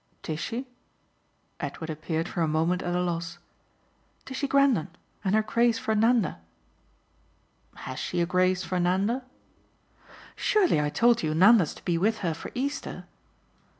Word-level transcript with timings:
"Tishy?" 0.23 0.65
Edward 1.59 1.91
appeared 1.91 2.27
for 2.27 2.41
a 2.41 2.47
moment 2.47 2.81
at 2.81 2.95
a 2.95 3.03
loss. 3.03 3.37
"Tishy 4.25 4.47
Grendon 4.47 4.87
and 5.23 5.35
her 5.35 5.43
craze 5.43 5.77
for 5.77 5.93
Nanda." 5.93 6.39
"Has 7.75 7.99
she 7.99 8.19
a 8.19 8.25
craze 8.25 8.63
for 8.63 8.79
Nanda?" 8.79 9.23
"Surely 10.35 10.81
I 10.81 10.89
told 10.89 11.21
you 11.21 11.35
Nanda's 11.35 11.75
to 11.75 11.85
be 11.85 11.99
with 11.99 12.17
her 12.25 12.33
for 12.33 12.49
Easter." 12.55 13.05